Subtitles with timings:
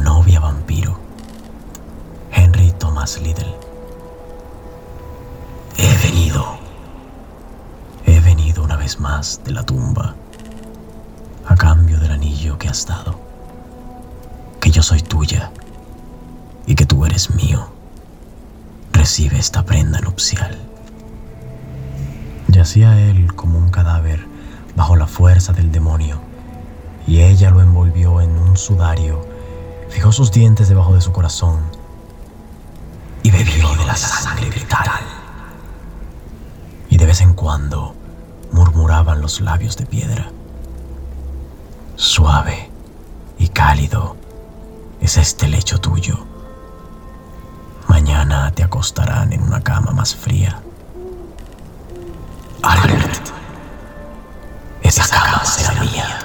[0.00, 0.98] Novia vampiro.
[2.32, 3.54] Henry Thomas Liddell.
[5.76, 6.58] He venido.
[8.06, 10.14] He venido una vez más de la tumba.
[11.46, 13.20] A cambio del anillo que has dado.
[14.60, 15.50] Que yo soy tuya.
[16.66, 17.68] Y que tú eres mío.
[18.92, 20.58] Recibe esta prenda nupcial.
[22.48, 24.26] Yacía él como un cadáver
[24.76, 26.20] bajo la fuerza del demonio.
[27.06, 29.39] Y ella lo envolvió en un sudario
[29.90, 31.60] fijó sus dientes debajo de su corazón
[33.22, 35.00] y bebió de la sangre vital.
[36.88, 37.94] Y de vez en cuando
[38.52, 40.30] murmuraban los labios de piedra.
[41.96, 42.70] Suave
[43.38, 44.16] y cálido
[45.00, 46.18] es este lecho tuyo.
[47.88, 50.60] Mañana te acostarán en una cama más fría.
[52.62, 53.30] Albert,
[54.82, 56.19] esa cama será mía.